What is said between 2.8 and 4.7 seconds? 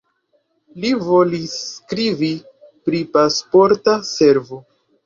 pri Pasporta Servo.